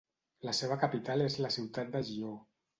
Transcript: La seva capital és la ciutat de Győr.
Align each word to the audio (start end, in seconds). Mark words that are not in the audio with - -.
La 0.47 0.53
seva 0.59 0.77
capital 0.85 1.23
és 1.27 1.37
la 1.45 1.53
ciutat 1.59 1.95
de 1.99 2.05
Győr. 2.13 2.37